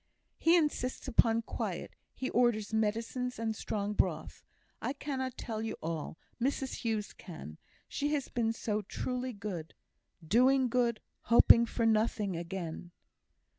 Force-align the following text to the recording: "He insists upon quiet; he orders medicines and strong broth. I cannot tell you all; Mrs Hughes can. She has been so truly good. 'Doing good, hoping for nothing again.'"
"He 0.39 0.57
insists 0.57 1.07
upon 1.07 1.43
quiet; 1.43 1.95
he 2.15 2.31
orders 2.31 2.73
medicines 2.73 3.37
and 3.37 3.55
strong 3.55 3.93
broth. 3.93 4.43
I 4.81 4.93
cannot 4.93 5.37
tell 5.37 5.61
you 5.61 5.77
all; 5.79 6.17
Mrs 6.41 6.77
Hughes 6.77 7.13
can. 7.13 7.59
She 7.87 8.11
has 8.15 8.27
been 8.27 8.51
so 8.51 8.81
truly 8.81 9.31
good. 9.31 9.75
'Doing 10.27 10.69
good, 10.69 11.01
hoping 11.25 11.67
for 11.67 11.85
nothing 11.85 12.35
again.'" 12.35 12.89